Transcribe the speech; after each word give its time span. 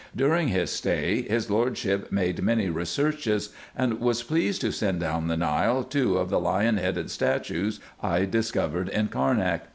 During 0.15 0.47
his 0.47 0.71
stay, 0.71 1.21
his 1.21 1.51
Lordship 1.51 2.11
made 2.11 2.41
many 2.41 2.71
researches, 2.71 3.53
and 3.75 3.99
was 3.99 4.23
pleased 4.23 4.61
to 4.61 4.71
send 4.71 4.99
down 4.99 5.27
the 5.27 5.37
Nile 5.37 5.83
two 5.83 6.17
of 6.17 6.31
the 6.31 6.39
lion 6.39 6.77
headed 6.77 7.11
statues 7.11 7.79
I 8.01 8.25
discovered 8.25 8.89
in 8.89 9.09
Carnak. 9.09 9.65